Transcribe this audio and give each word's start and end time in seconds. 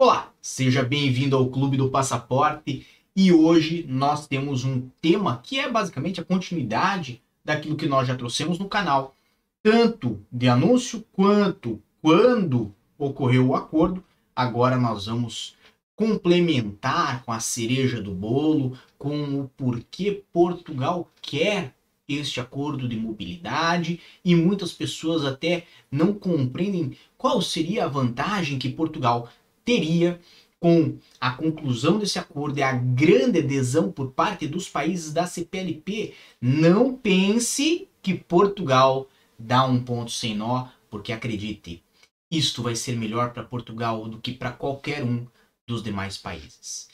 Olá, 0.00 0.32
seja 0.40 0.84
bem-vindo 0.84 1.34
ao 1.34 1.48
Clube 1.48 1.76
do 1.76 1.90
Passaporte 1.90 2.86
e 3.16 3.32
hoje 3.32 3.84
nós 3.88 4.28
temos 4.28 4.64
um 4.64 4.88
tema 5.02 5.40
que 5.42 5.58
é 5.58 5.68
basicamente 5.68 6.20
a 6.20 6.24
continuidade 6.24 7.20
daquilo 7.44 7.74
que 7.74 7.88
nós 7.88 8.06
já 8.06 8.14
trouxemos 8.14 8.60
no 8.60 8.68
canal, 8.68 9.16
tanto 9.60 10.24
de 10.30 10.48
anúncio 10.48 11.04
quanto 11.12 11.82
quando 12.00 12.72
ocorreu 12.96 13.48
o 13.48 13.56
acordo. 13.56 14.00
Agora 14.36 14.76
nós 14.76 15.06
vamos 15.06 15.56
complementar 15.96 17.24
com 17.24 17.32
a 17.32 17.40
cereja 17.40 18.00
do 18.00 18.14
bolo, 18.14 18.78
com 18.96 19.40
o 19.40 19.50
porquê 19.56 20.22
Portugal 20.32 21.10
quer 21.20 21.74
este 22.08 22.38
acordo 22.38 22.88
de 22.88 22.96
mobilidade 22.96 24.00
e 24.24 24.36
muitas 24.36 24.72
pessoas 24.72 25.24
até 25.24 25.64
não 25.90 26.14
compreendem 26.14 26.96
qual 27.16 27.42
seria 27.42 27.86
a 27.86 27.88
vantagem 27.88 28.60
que 28.60 28.68
Portugal 28.68 29.28
teria 29.68 30.18
com 30.58 30.96
a 31.20 31.30
conclusão 31.30 31.98
desse 31.98 32.18
acordo 32.18 32.58
e 32.58 32.62
a 32.62 32.72
grande 32.72 33.40
adesão 33.40 33.92
por 33.92 34.12
parte 34.12 34.48
dos 34.48 34.66
países 34.66 35.12
da 35.12 35.26
CPLP. 35.26 36.14
Não 36.40 36.96
pense 36.96 37.86
que 38.00 38.14
Portugal 38.14 39.06
dá 39.38 39.66
um 39.66 39.84
ponto 39.84 40.10
sem 40.10 40.34
nó, 40.34 40.68
porque 40.88 41.12
acredite, 41.12 41.82
isto 42.30 42.62
vai 42.62 42.74
ser 42.74 42.96
melhor 42.96 43.34
para 43.34 43.44
Portugal 43.44 44.08
do 44.08 44.18
que 44.18 44.32
para 44.32 44.50
qualquer 44.50 45.04
um 45.04 45.26
dos 45.66 45.82
demais 45.82 46.16
países. 46.16 46.88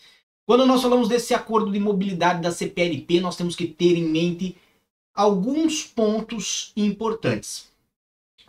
Quando 0.45 0.67
nós 0.67 0.83
falamos 0.83 1.09
desse 1.09 1.33
acordo 1.33 1.71
de 1.71 1.79
mobilidade 1.79 2.43
da 2.43 2.51
CPLP, 2.51 3.21
nós 3.21 3.37
temos 3.37 3.55
que 3.55 3.69
ter 3.69 3.97
em 3.97 4.09
mente 4.09 4.57
alguns 5.15 5.85
pontos 5.85 6.73
importantes. 6.77 7.69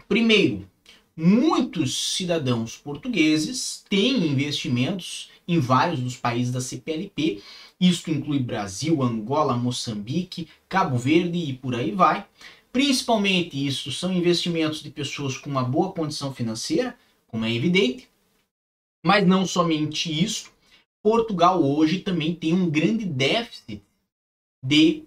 Primeiro, 0.07 0.67
muitos 1.15 2.15
cidadãos 2.15 2.77
portugueses 2.77 3.83
têm 3.89 4.27
investimentos 4.27 5.29
em 5.47 5.59
vários 5.59 5.99
dos 5.99 6.17
países 6.17 6.51
da 6.51 6.59
CPLP. 6.59 7.41
Isto 7.79 8.11
inclui 8.11 8.39
Brasil, 8.39 9.01
Angola, 9.01 9.55
Moçambique, 9.55 10.47
Cabo 10.67 10.97
Verde 10.97 11.37
e 11.37 11.53
por 11.53 11.75
aí 11.75 11.91
vai. 11.91 12.25
Principalmente 12.71 13.65
isso 13.65 13.91
são 13.91 14.11
investimentos 14.11 14.83
de 14.83 14.89
pessoas 14.89 15.37
com 15.37 15.49
uma 15.49 15.63
boa 15.63 15.93
condição 15.93 16.33
financeira, 16.33 16.97
como 17.27 17.45
é 17.45 17.53
evidente. 17.53 18.09
Mas 19.03 19.25
não 19.25 19.45
somente 19.45 20.11
isso, 20.11 20.51
Portugal 21.01 21.63
hoje 21.63 21.99
também 21.99 22.33
tem 22.33 22.51
um 22.53 22.69
grande 22.69 23.05
déficit 23.05 23.81
de 24.63 25.03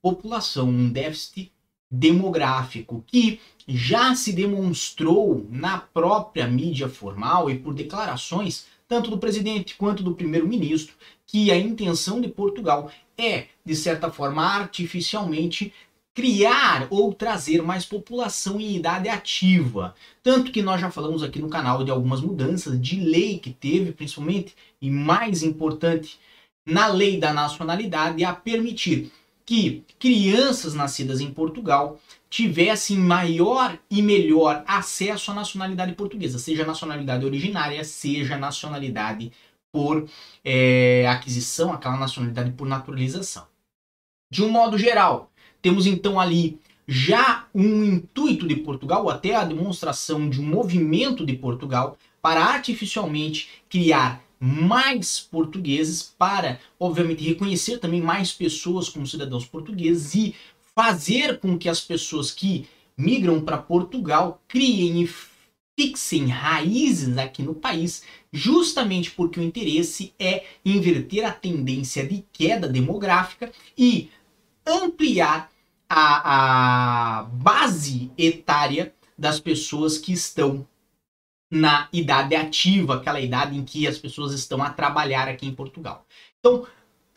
população, 0.00 0.68
um 0.68 0.88
déficit 0.88 1.52
demográfico 1.90 3.04
que 3.06 3.40
já 3.66 4.14
se 4.14 4.32
demonstrou 4.32 5.46
na 5.50 5.78
própria 5.78 6.46
mídia 6.46 6.88
formal 6.88 7.50
e 7.50 7.58
por 7.58 7.74
declarações 7.74 8.66
tanto 8.86 9.10
do 9.10 9.18
presidente 9.18 9.76
quanto 9.76 10.02
do 10.02 10.14
primeiro-ministro 10.14 10.94
que 11.26 11.50
a 11.50 11.56
intenção 11.56 12.20
de 12.20 12.28
Portugal 12.28 12.90
é, 13.16 13.46
de 13.64 13.76
certa 13.76 14.10
forma, 14.10 14.42
artificialmente 14.44 15.72
criar 16.12 16.88
ou 16.90 17.14
trazer 17.14 17.62
mais 17.62 17.84
população 17.84 18.60
em 18.60 18.74
idade 18.74 19.08
ativa. 19.08 19.94
Tanto 20.22 20.50
que 20.50 20.60
nós 20.60 20.80
já 20.80 20.90
falamos 20.90 21.22
aqui 21.22 21.38
no 21.38 21.48
canal 21.48 21.84
de 21.84 21.90
algumas 21.90 22.20
mudanças 22.20 22.80
de 22.80 22.98
lei 23.00 23.38
que 23.38 23.50
teve, 23.50 23.92
principalmente, 23.92 24.56
e 24.82 24.90
mais 24.90 25.42
importante, 25.42 26.18
na 26.66 26.88
lei 26.88 27.18
da 27.18 27.32
nacionalidade, 27.32 28.24
a 28.24 28.32
permitir 28.34 29.12
que 29.50 29.82
crianças 29.98 30.74
nascidas 30.74 31.20
em 31.20 31.28
Portugal 31.28 31.98
tivessem 32.30 32.96
maior 32.96 33.76
e 33.90 34.00
melhor 34.00 34.62
acesso 34.64 35.32
à 35.32 35.34
nacionalidade 35.34 35.92
portuguesa, 35.94 36.38
seja 36.38 36.64
nacionalidade 36.64 37.26
originária, 37.26 37.82
seja 37.82 38.38
nacionalidade 38.38 39.32
por 39.72 40.08
é, 40.44 41.04
aquisição, 41.08 41.72
aquela 41.72 41.96
nacionalidade 41.96 42.52
por 42.52 42.64
naturalização. 42.64 43.44
De 44.30 44.40
um 44.44 44.48
modo 44.48 44.78
geral, 44.78 45.32
temos 45.60 45.84
então 45.84 46.20
ali 46.20 46.60
já 46.86 47.48
um 47.52 47.82
intuito 47.82 48.46
de 48.46 48.54
Portugal, 48.54 49.02
ou 49.02 49.10
até 49.10 49.34
a 49.34 49.42
demonstração 49.42 50.30
de 50.30 50.40
um 50.40 50.44
movimento 50.44 51.26
de 51.26 51.32
Portugal 51.32 51.98
para 52.22 52.40
artificialmente 52.40 53.48
criar 53.68 54.22
mais 54.40 55.20
portugueses, 55.20 56.02
para, 56.02 56.58
obviamente, 56.78 57.22
reconhecer 57.22 57.78
também 57.78 58.00
mais 58.00 58.32
pessoas 58.32 58.88
como 58.88 59.06
cidadãos 59.06 59.44
portugueses 59.44 60.14
e 60.14 60.34
fazer 60.74 61.38
com 61.38 61.58
que 61.58 61.68
as 61.68 61.80
pessoas 61.80 62.30
que 62.30 62.66
migram 62.96 63.40
para 63.42 63.58
Portugal 63.58 64.42
criem 64.48 65.02
e 65.02 65.10
fixem 65.78 66.26
raízes 66.26 67.16
aqui 67.18 67.42
no 67.42 67.54
país, 67.54 68.02
justamente 68.32 69.10
porque 69.10 69.38
o 69.38 69.42
interesse 69.42 70.14
é 70.18 70.44
inverter 70.64 71.24
a 71.24 71.32
tendência 71.32 72.06
de 72.06 72.24
queda 72.32 72.68
demográfica 72.68 73.52
e 73.76 74.10
ampliar 74.66 75.50
a, 75.88 77.20
a 77.20 77.22
base 77.24 78.10
etária 78.16 78.94
das 79.18 79.40
pessoas 79.40 79.98
que 79.98 80.12
estão 80.12 80.66
na 81.50 81.88
idade 81.92 82.36
ativa, 82.36 82.94
aquela 82.94 83.20
idade 83.20 83.56
em 83.56 83.64
que 83.64 83.86
as 83.86 83.98
pessoas 83.98 84.32
estão 84.32 84.62
a 84.62 84.70
trabalhar 84.70 85.28
aqui 85.28 85.46
em 85.46 85.54
Portugal. 85.54 86.06
Então, 86.38 86.66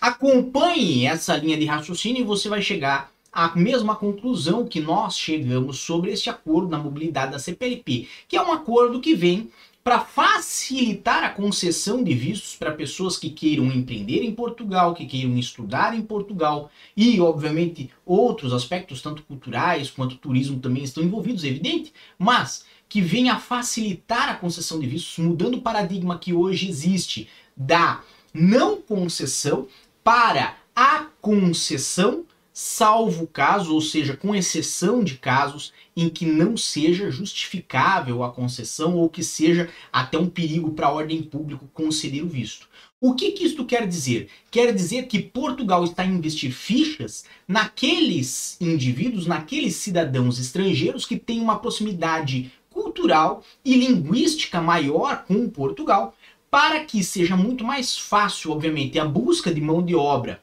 acompanhe 0.01 1.05
essa 1.05 1.37
linha 1.37 1.57
de 1.57 1.65
raciocínio 1.65 2.21
e 2.21 2.25
você 2.25 2.49
vai 2.49 2.61
chegar 2.61 3.11
à 3.31 3.55
mesma 3.55 3.95
conclusão 3.95 4.67
que 4.67 4.79
nós 4.79 5.17
chegamos 5.17 5.79
sobre 5.79 6.11
este 6.11 6.29
acordo 6.29 6.69
na 6.69 6.77
mobilidade 6.77 7.31
da 7.31 7.39
CPLP, 7.39 8.07
que 8.27 8.35
é 8.35 8.41
um 8.41 8.51
acordo 8.51 8.99
que 8.99 9.15
vem 9.15 9.51
para 9.83 9.99
facilitar 9.99 11.23
a 11.23 11.29
concessão 11.29 12.03
de 12.03 12.13
vistos 12.13 12.55
para 12.55 12.71
pessoas 12.71 13.17
que 13.17 13.29
queiram 13.29 13.65
empreender 13.65 14.23
em 14.23 14.33
Portugal, 14.33 14.93
que 14.93 15.05
queiram 15.05 15.37
estudar 15.37 15.93
em 15.93 16.01
Portugal 16.01 16.71
e, 16.95 17.19
obviamente, 17.19 17.89
outros 18.05 18.53
aspectos, 18.53 19.01
tanto 19.01 19.23
culturais 19.23 19.91
quanto 19.91 20.15
turismo, 20.15 20.59
também 20.59 20.83
estão 20.83 21.03
envolvidos, 21.03 21.43
é 21.43 21.47
evidente, 21.47 21.91
mas 22.17 22.65
que 22.93 23.01
venha 23.01 23.33
a 23.33 23.39
facilitar 23.39 24.29
a 24.29 24.35
concessão 24.35 24.79
de 24.79 24.85
vistos, 24.85 25.17
mudando 25.17 25.55
o 25.55 25.61
paradigma 25.63 26.19
que 26.19 26.31
hoje 26.31 26.69
existe 26.69 27.27
da 27.57 28.03
não 28.31 28.79
concessão 28.79 29.67
para 30.03 30.57
a 30.75 31.07
concessão 31.19 32.23
salvo 32.53 33.25
caso, 33.25 33.73
ou 33.73 33.81
seja, 33.81 34.15
com 34.15 34.35
exceção 34.35 35.03
de 35.03 35.15
casos 35.15 35.73
em 35.97 36.07
que 36.07 36.23
não 36.23 36.55
seja 36.55 37.09
justificável 37.09 38.23
a 38.23 38.31
concessão 38.31 38.95
ou 38.95 39.09
que 39.09 39.23
seja 39.23 39.71
até 39.91 40.19
um 40.19 40.29
perigo 40.29 40.71
para 40.73 40.85
a 40.85 40.93
ordem 40.93 41.23
pública 41.23 41.65
conceder 41.73 42.23
o 42.23 42.29
visto. 42.29 42.69
O 43.01 43.15
que, 43.15 43.31
que 43.31 43.43
isto 43.43 43.65
quer 43.65 43.87
dizer? 43.87 44.29
Quer 44.51 44.71
dizer 44.73 45.07
que 45.07 45.19
Portugal 45.19 45.83
está 45.83 46.03
a 46.03 46.05
investir 46.05 46.53
fichas 46.53 47.25
naqueles 47.47 48.55
indivíduos, 48.61 49.25
naqueles 49.25 49.75
cidadãos 49.75 50.39
estrangeiros 50.39 51.05
que 51.05 51.17
têm 51.17 51.41
uma 51.41 51.59
proximidade 51.59 52.51
cultural 52.93 53.43
e 53.65 53.75
linguística 53.75 54.61
maior 54.61 55.25
com 55.25 55.49
Portugal, 55.49 56.15
para 56.49 56.85
que 56.85 57.03
seja 57.03 57.35
muito 57.35 57.63
mais 57.63 57.97
fácil, 57.97 58.51
obviamente, 58.51 58.99
a 58.99 59.05
busca 59.05 59.51
de 59.51 59.59
mão 59.59 59.83
de 59.83 59.95
obra 59.95 60.41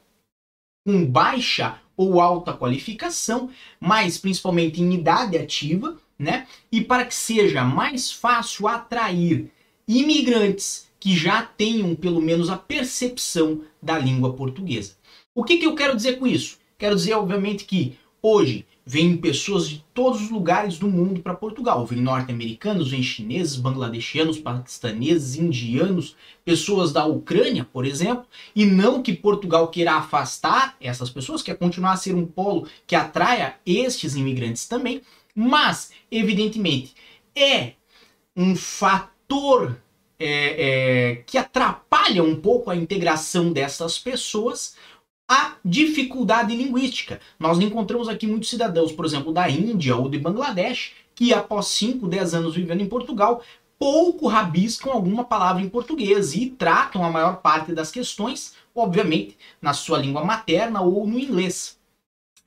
com 0.84 1.06
baixa 1.06 1.78
ou 1.96 2.20
alta 2.20 2.52
qualificação, 2.52 3.50
mas 3.78 4.18
principalmente 4.18 4.82
em 4.82 4.94
idade 4.94 5.38
ativa, 5.38 5.96
né? 6.18 6.46
E 6.72 6.80
para 6.80 7.04
que 7.04 7.14
seja 7.14 7.62
mais 7.62 8.10
fácil 8.10 8.66
atrair 8.66 9.50
imigrantes 9.86 10.88
que 10.98 11.16
já 11.16 11.42
tenham 11.42 11.94
pelo 11.94 12.20
menos 12.20 12.50
a 12.50 12.56
percepção 12.56 13.62
da 13.80 13.98
língua 13.98 14.32
portuguesa. 14.32 14.94
O 15.34 15.44
que, 15.44 15.58
que 15.58 15.66
eu 15.66 15.74
quero 15.74 15.94
dizer 15.94 16.18
com 16.18 16.26
isso? 16.26 16.58
Quero 16.76 16.96
dizer, 16.96 17.14
obviamente, 17.14 17.64
que 17.64 17.96
hoje 18.20 18.66
Vêm 18.92 19.16
pessoas 19.16 19.68
de 19.68 19.84
todos 19.94 20.20
os 20.20 20.30
lugares 20.30 20.76
do 20.76 20.88
mundo 20.88 21.20
para 21.20 21.32
Portugal. 21.32 21.86
Vêm 21.86 22.00
norte-americanos, 22.00 22.90
vêm 22.90 23.04
chineses, 23.04 23.54
bangladeshianos, 23.54 24.36
paquistaneses, 24.36 25.36
indianos, 25.36 26.16
pessoas 26.44 26.92
da 26.92 27.06
Ucrânia, 27.06 27.64
por 27.64 27.86
exemplo. 27.86 28.26
E 28.52 28.66
não 28.66 29.00
que 29.00 29.12
Portugal 29.12 29.68
queira 29.68 29.92
afastar 29.92 30.74
essas 30.80 31.08
pessoas, 31.08 31.40
quer 31.40 31.56
continuar 31.56 31.92
a 31.92 31.96
ser 31.96 32.16
um 32.16 32.26
polo 32.26 32.66
que 32.84 32.96
atraia 32.96 33.54
estes 33.64 34.16
imigrantes 34.16 34.66
também. 34.66 35.02
Mas, 35.36 35.92
evidentemente, 36.10 36.92
é 37.32 37.74
um 38.36 38.56
fator 38.56 39.78
é, 40.18 41.12
é, 41.12 41.16
que 41.24 41.38
atrapalha 41.38 42.24
um 42.24 42.34
pouco 42.34 42.72
a 42.72 42.76
integração 42.76 43.52
dessas 43.52 44.00
pessoas 44.00 44.74
a 45.30 45.54
dificuldade 45.64 46.56
linguística. 46.56 47.20
Nós 47.38 47.60
encontramos 47.60 48.08
aqui 48.08 48.26
muitos 48.26 48.50
cidadãos, 48.50 48.90
por 48.90 49.04
exemplo, 49.04 49.32
da 49.32 49.48
Índia 49.48 49.94
ou 49.94 50.08
de 50.08 50.18
Bangladesh, 50.18 50.90
que 51.14 51.32
após 51.32 51.68
5, 51.68 52.08
10 52.08 52.34
anos 52.34 52.56
vivendo 52.56 52.80
em 52.80 52.88
Portugal, 52.88 53.40
pouco 53.78 54.26
rabiscam 54.26 54.90
alguma 54.90 55.22
palavra 55.22 55.62
em 55.62 55.68
português 55.68 56.34
e 56.34 56.50
tratam 56.50 57.04
a 57.04 57.10
maior 57.10 57.36
parte 57.36 57.72
das 57.72 57.92
questões, 57.92 58.54
obviamente, 58.74 59.38
na 59.62 59.72
sua 59.72 59.98
língua 59.98 60.24
materna 60.24 60.80
ou 60.80 61.06
no 61.06 61.16
inglês. 61.16 61.78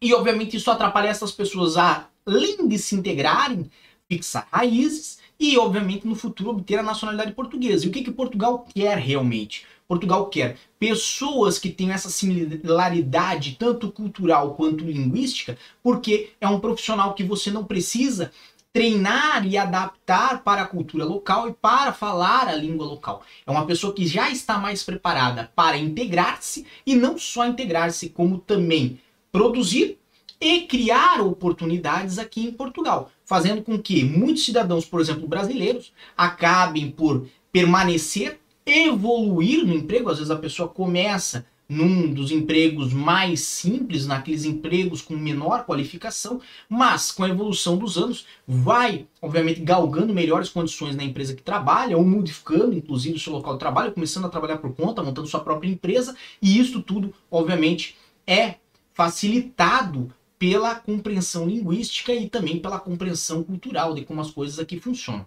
E 0.02 0.14
obviamente 0.14 0.58
isso 0.58 0.70
atrapalha 0.70 1.08
essas 1.08 1.32
pessoas, 1.32 1.78
além 1.78 2.68
de 2.68 2.78
se 2.78 2.96
integrarem, 2.96 3.72
fixar 4.12 4.46
raízes 4.52 5.20
e, 5.40 5.58
obviamente, 5.58 6.06
no 6.06 6.16
futuro 6.16 6.50
obter 6.50 6.80
a 6.80 6.84
nacionalidade 6.84 7.32
portuguesa. 7.32 7.86
E 7.86 7.88
o 7.88 7.92
que, 7.94 8.04
que 8.04 8.12
Portugal 8.12 8.68
quer 8.76 8.98
realmente? 8.98 9.66
Portugal 9.94 10.26
quer 10.26 10.58
pessoas 10.80 11.60
que 11.60 11.70
tenham 11.70 11.94
essa 11.94 12.10
similaridade, 12.10 13.56
tanto 13.60 13.92
cultural 13.92 14.56
quanto 14.56 14.84
linguística, 14.84 15.56
porque 15.84 16.32
é 16.42 16.48
um 16.48 16.60
profissional 16.60 17.14
que 17.14 17.24
você 17.24 17.52
não 17.52 17.64
precisa 17.64 18.32
treinar 18.74 19.46
e 19.46 19.56
adaptar 19.56 20.44
para 20.44 20.64
a 20.64 20.68
cultura 20.68 21.06
local 21.06 21.48
e 21.48 21.54
para 21.54 21.94
falar 21.94 22.48
a 22.48 22.56
língua 22.56 22.88
local. 22.88 23.22
É 23.46 23.52
uma 23.52 23.68
pessoa 23.68 23.94
que 23.94 24.08
já 24.08 24.32
está 24.32 24.58
mais 24.58 24.82
preparada 24.82 25.52
para 25.56 25.78
integrar-se 25.78 26.66
e 26.84 26.96
não 26.96 27.20
só 27.20 27.46
integrar-se, 27.46 28.10
como 28.10 28.40
também 28.40 29.00
produzir 29.32 30.00
e 30.42 30.62
criar 30.62 31.22
oportunidades 31.22 32.18
aqui 32.18 32.48
em 32.48 32.52
Portugal, 32.52 33.12
fazendo 33.24 33.62
com 33.62 33.78
que 33.78 34.04
muitos 34.04 34.44
cidadãos, 34.44 34.86
por 34.86 35.00
exemplo, 35.00 35.28
brasileiros, 35.28 35.94
acabem 36.18 36.90
por 36.90 37.28
permanecer, 37.52 38.40
evoluir 38.66 39.66
no 39.66 39.74
emprego. 39.74 40.10
Às 40.10 40.18
vezes 40.18 40.32
a 40.32 40.38
pessoa 40.38 40.68
começa 40.68 41.46
num 41.68 42.14
dos 42.14 42.32
empregos 42.32 42.94
mais 42.94 43.42
simples, 43.42 44.06
naqueles 44.06 44.46
empregos 44.46 45.02
com 45.02 45.16
menor 45.16 45.66
qualificação, 45.66 46.42
mas 46.70 47.12
com 47.12 47.24
a 47.24 47.30
evolução 47.30 47.78
dos 47.78 47.98
anos 47.98 48.26
vai, 48.48 49.08
obviamente, 49.22 49.62
galgando 49.62 50.14
melhores 50.14 50.50
condições 50.50 50.96
na 50.96 51.04
empresa 51.04 51.34
que 51.34 51.42
trabalha, 51.42 51.98
ou 51.98 52.04
modificando, 52.04 52.74
inclusive, 52.74 53.16
o 53.16 53.20
seu 53.20 53.34
local 53.34 53.54
de 53.54 53.60
trabalho, 53.60 53.94
começando 53.94 54.26
a 54.26 54.30
trabalhar 54.30 54.58
por 54.58 54.74
conta, 54.76 55.02
montando 55.02 55.28
sua 55.28 55.40
própria 55.40 55.70
empresa, 55.70 56.16
e 56.42 56.60
isso 56.60 56.82
tudo, 56.82 57.14
obviamente, 57.32 57.96
é 58.28 58.56
facilitado 58.94 60.14
pela 60.38 60.76
compreensão 60.76 61.48
linguística 61.48 62.14
e 62.14 62.30
também 62.30 62.60
pela 62.60 62.80
compreensão 62.80 63.44
cultural 63.44 63.94
de 63.96 64.04
como 64.04 64.22
as 64.22 64.30
coisas 64.30 64.60
aqui 64.60 64.80
funcionam. 64.80 65.26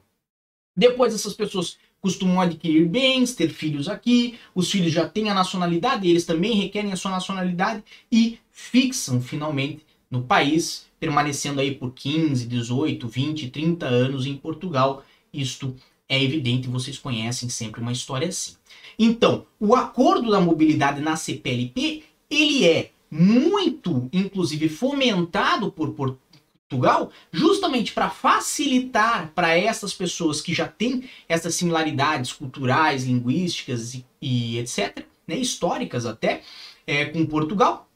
Depois 0.76 1.14
essas 1.14 1.32
pessoas 1.32 1.78
costumam 2.06 2.40
adquirir 2.40 2.86
bens, 2.86 3.34
ter 3.34 3.48
filhos 3.48 3.88
aqui, 3.88 4.38
os 4.54 4.70
filhos 4.70 4.92
já 4.92 5.08
têm 5.08 5.28
a 5.28 5.34
nacionalidade, 5.34 6.08
eles 6.08 6.24
também 6.24 6.54
requerem 6.54 6.92
a 6.92 6.96
sua 6.96 7.10
nacionalidade 7.10 7.82
e 8.12 8.38
fixam 8.52 9.20
finalmente 9.20 9.80
no 10.08 10.22
país, 10.22 10.86
permanecendo 11.00 11.60
aí 11.60 11.74
por 11.74 11.90
15, 11.90 12.46
18, 12.46 13.08
20, 13.08 13.50
30 13.50 13.86
anos 13.86 14.24
em 14.24 14.36
Portugal. 14.36 15.04
Isto 15.34 15.74
é 16.08 16.22
evidente, 16.22 16.68
vocês 16.68 16.96
conhecem 16.96 17.48
sempre 17.48 17.80
uma 17.80 17.90
história 17.90 18.28
assim. 18.28 18.52
Então, 18.96 19.44
o 19.58 19.74
acordo 19.74 20.30
da 20.30 20.40
mobilidade 20.40 21.00
na 21.00 21.16
CPLP, 21.16 22.04
ele 22.30 22.64
é 22.66 22.92
muito, 23.10 24.08
inclusive, 24.12 24.68
fomentado 24.68 25.72
por, 25.72 25.90
por 25.90 26.16
Portugal, 26.68 27.10
justamente 27.32 27.92
para 27.92 28.10
facilitar 28.10 29.30
para 29.34 29.56
essas 29.56 29.94
pessoas 29.94 30.40
que 30.40 30.52
já 30.52 30.66
têm 30.66 31.08
essas 31.28 31.54
similaridades 31.54 32.32
culturais, 32.32 33.04
linguísticas 33.04 33.94
e, 33.94 34.04
e 34.20 34.58
etc., 34.58 35.04
né, 35.26 35.36
históricas 35.36 36.06
até, 36.06 36.42
é, 36.86 37.04
com 37.04 37.24
Portugal, 37.26 37.88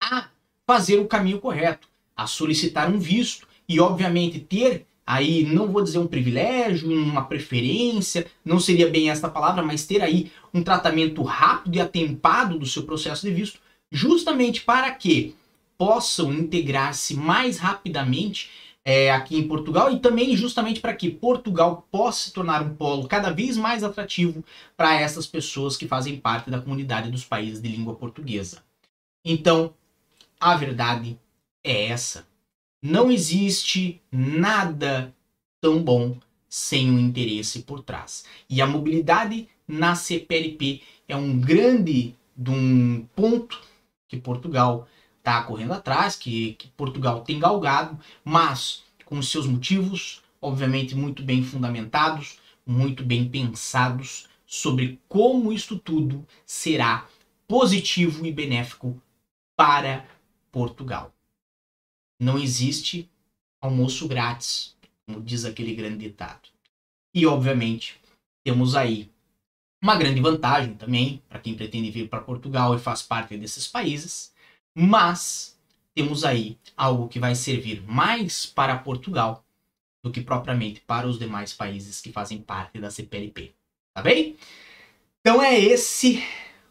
a 0.00 0.28
fazer 0.66 0.98
o 0.98 1.06
caminho 1.06 1.40
correto, 1.40 1.88
a 2.16 2.26
solicitar 2.26 2.90
um 2.90 2.98
visto 2.98 3.48
e, 3.68 3.80
obviamente, 3.80 4.38
ter 4.38 4.86
aí, 5.06 5.44
não 5.44 5.70
vou 5.70 5.82
dizer 5.82 5.98
um 5.98 6.06
privilégio, 6.06 6.90
uma 6.90 7.24
preferência, 7.24 8.26
não 8.44 8.58
seria 8.58 8.88
bem 8.88 9.10
esta 9.10 9.28
palavra, 9.28 9.62
mas 9.62 9.86
ter 9.86 10.02
aí 10.02 10.30
um 10.52 10.62
tratamento 10.62 11.22
rápido 11.22 11.76
e 11.76 11.80
atempado 11.80 12.58
do 12.58 12.66
seu 12.66 12.84
processo 12.84 13.26
de 13.26 13.32
visto, 13.32 13.58
justamente 13.90 14.62
para 14.62 14.90
que 14.92 15.34
possam 15.84 16.32
integrar-se 16.32 17.14
mais 17.14 17.58
rapidamente 17.58 18.48
é, 18.82 19.10
aqui 19.10 19.36
em 19.36 19.46
Portugal 19.46 19.92
e 19.92 19.98
também 19.98 20.34
justamente 20.34 20.80
para 20.80 20.94
que 20.94 21.10
Portugal 21.10 21.86
possa 21.90 22.24
se 22.24 22.32
tornar 22.32 22.62
um 22.62 22.74
polo 22.74 23.06
cada 23.06 23.30
vez 23.30 23.58
mais 23.58 23.84
atrativo 23.84 24.42
para 24.78 24.94
essas 24.94 25.26
pessoas 25.26 25.76
que 25.76 25.86
fazem 25.86 26.18
parte 26.18 26.50
da 26.50 26.58
comunidade 26.58 27.10
dos 27.10 27.22
países 27.22 27.60
de 27.60 27.68
língua 27.68 27.94
portuguesa. 27.96 28.62
Então, 29.22 29.74
a 30.40 30.56
verdade 30.56 31.18
é 31.62 31.88
essa. 31.88 32.26
Não 32.82 33.12
existe 33.12 34.00
nada 34.10 35.14
tão 35.60 35.82
bom 35.82 36.16
sem 36.48 36.90
o 36.90 36.94
um 36.94 36.98
interesse 36.98 37.60
por 37.60 37.82
trás. 37.82 38.24
E 38.48 38.62
a 38.62 38.66
mobilidade 38.66 39.48
na 39.68 39.94
CPLP 39.94 40.80
é 41.06 41.14
um 41.14 41.38
grande 41.38 42.14
de 42.34 42.50
um 42.50 43.06
ponto 43.14 43.60
que 44.08 44.16
Portugal 44.16 44.88
está 45.24 45.42
correndo 45.42 45.72
atrás, 45.72 46.16
que, 46.16 46.52
que 46.52 46.68
Portugal 46.68 47.22
tem 47.22 47.38
galgado, 47.38 47.98
mas 48.22 48.84
com 49.06 49.22
seus 49.22 49.46
motivos, 49.46 50.22
obviamente 50.40 50.94
muito 50.94 51.22
bem 51.22 51.42
fundamentados, 51.42 52.38
muito 52.66 53.02
bem 53.02 53.26
pensados 53.26 54.28
sobre 54.46 55.00
como 55.08 55.50
isto 55.50 55.78
tudo 55.78 56.26
será 56.44 57.08
positivo 57.48 58.26
e 58.26 58.30
benéfico 58.30 59.00
para 59.56 60.06
Portugal. 60.52 61.10
Não 62.20 62.38
existe 62.38 63.08
almoço 63.62 64.06
grátis, 64.06 64.76
como 65.06 65.22
diz 65.22 65.46
aquele 65.46 65.74
grande 65.74 65.98
ditado. 65.98 66.48
E, 67.14 67.26
obviamente, 67.26 67.98
temos 68.44 68.74
aí 68.74 69.10
uma 69.82 69.96
grande 69.96 70.20
vantagem 70.20 70.74
também 70.74 71.22
para 71.28 71.38
quem 71.38 71.54
pretende 71.54 71.90
vir 71.90 72.08
para 72.08 72.20
Portugal 72.20 72.74
e 72.74 72.78
faz 72.78 73.02
parte 73.02 73.36
desses 73.36 73.66
países, 73.66 74.33
mas 74.74 75.56
temos 75.94 76.24
aí 76.24 76.58
algo 76.76 77.08
que 77.08 77.20
vai 77.20 77.34
servir 77.34 77.82
mais 77.86 78.44
para 78.44 78.76
Portugal 78.76 79.44
do 80.02 80.10
que 80.10 80.20
propriamente 80.20 80.80
para 80.80 81.06
os 81.06 81.18
demais 81.18 81.52
países 81.52 82.00
que 82.00 82.12
fazem 82.12 82.38
parte 82.38 82.78
da 82.78 82.90
CPLP. 82.90 83.54
Tá 83.94 84.02
bem? 84.02 84.36
Então 85.20 85.42
é 85.42 85.58
esse 85.58 86.22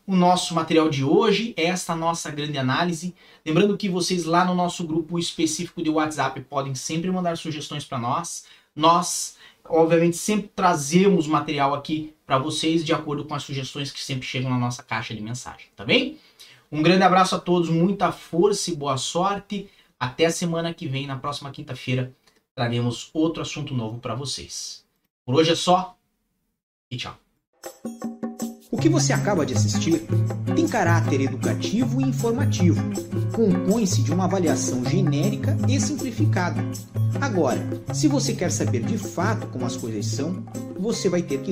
o 0.05 0.15
nosso 0.15 0.53
material 0.53 0.89
de 0.89 1.03
hoje, 1.03 1.53
esta 1.55 1.95
nossa 1.95 2.29
grande 2.29 2.57
análise. 2.57 3.15
Lembrando 3.45 3.77
que 3.77 3.89
vocês 3.89 4.25
lá 4.25 4.43
no 4.43 4.53
nosso 4.53 4.85
grupo 4.85 5.17
específico 5.17 5.81
de 5.81 5.89
WhatsApp 5.89 6.41
podem 6.41 6.75
sempre 6.75 7.09
mandar 7.09 7.37
sugestões 7.37 7.85
para 7.85 7.97
nós. 7.97 8.45
Nós, 8.75 9.37
obviamente, 9.63 10.17
sempre 10.17 10.49
trazemos 10.53 11.25
material 11.25 11.73
aqui 11.73 12.13
para 12.25 12.37
vocês 12.37 12.83
de 12.83 12.93
acordo 12.93 13.23
com 13.23 13.33
as 13.33 13.43
sugestões 13.43 13.91
que 13.91 14.03
sempre 14.03 14.27
chegam 14.27 14.49
na 14.49 14.57
nossa 14.57 14.83
caixa 14.83 15.15
de 15.15 15.21
mensagem, 15.21 15.67
tá 15.75 15.85
bem? 15.85 16.19
Um 16.73 16.81
grande 16.81 17.03
abraço 17.03 17.35
a 17.35 17.39
todos, 17.39 17.69
muita 17.69 18.11
força 18.11 18.71
e 18.71 18.75
boa 18.75 18.97
sorte. 18.97 19.69
Até 19.99 20.25
a 20.25 20.31
semana 20.31 20.73
que 20.73 20.87
vem, 20.87 21.05
na 21.05 21.15
próxima 21.15 21.51
quinta-feira, 21.51 22.11
traremos 22.55 23.11
outro 23.13 23.43
assunto 23.43 23.75
novo 23.75 23.99
para 23.99 24.15
vocês. 24.15 24.83
Por 25.23 25.35
hoje 25.35 25.51
é 25.51 25.55
só 25.55 25.95
e 26.89 26.97
tchau. 26.97 27.15
O 28.71 28.77
que 28.79 28.89
você 28.89 29.13
acaba 29.13 29.45
de 29.45 29.53
assistir 29.53 30.01
tem 30.55 30.67
caráter 30.67 31.21
educativo 31.21 32.01
e 32.01 32.05
informativo. 32.05 32.81
Compõe-se 33.35 34.01
de 34.01 34.11
uma 34.11 34.25
avaliação 34.25 34.83
genérica 34.83 35.55
e 35.69 35.79
simplificada. 35.79 36.59
Agora, 37.21 37.61
se 37.93 38.07
você 38.07 38.33
quer 38.33 38.51
saber 38.51 38.81
de 38.81 38.97
fato 38.97 39.45
como 39.49 39.63
as 39.63 39.77
coisas 39.77 40.07
são, 40.07 40.43
você 40.79 41.07
vai 41.07 41.21
ter 41.21 41.39
que 41.43 41.51